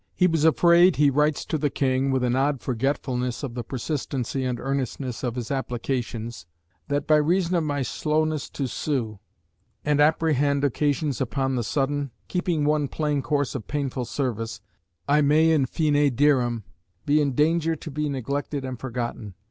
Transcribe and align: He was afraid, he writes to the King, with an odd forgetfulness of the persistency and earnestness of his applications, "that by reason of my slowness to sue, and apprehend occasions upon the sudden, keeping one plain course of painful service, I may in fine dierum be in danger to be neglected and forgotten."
He 0.15 0.25
was 0.25 0.45
afraid, 0.45 0.95
he 0.95 1.11
writes 1.11 1.45
to 1.45 1.59
the 1.59 1.69
King, 1.69 2.09
with 2.09 2.23
an 2.23 2.35
odd 2.35 2.59
forgetfulness 2.59 3.43
of 3.43 3.53
the 3.53 3.63
persistency 3.63 4.43
and 4.43 4.59
earnestness 4.59 5.21
of 5.23 5.35
his 5.35 5.51
applications, 5.51 6.47
"that 6.87 7.05
by 7.05 7.17
reason 7.17 7.53
of 7.53 7.63
my 7.63 7.83
slowness 7.83 8.49
to 8.49 8.65
sue, 8.67 9.19
and 9.85 10.01
apprehend 10.01 10.63
occasions 10.63 11.21
upon 11.21 11.53
the 11.53 11.61
sudden, 11.63 12.09
keeping 12.27 12.65
one 12.65 12.87
plain 12.87 13.21
course 13.21 13.53
of 13.53 13.67
painful 13.67 14.05
service, 14.05 14.59
I 15.07 15.21
may 15.21 15.51
in 15.51 15.67
fine 15.67 16.15
dierum 16.15 16.63
be 17.05 17.21
in 17.21 17.33
danger 17.33 17.75
to 17.75 17.91
be 17.91 18.09
neglected 18.09 18.65
and 18.65 18.79
forgotten." 18.79 19.35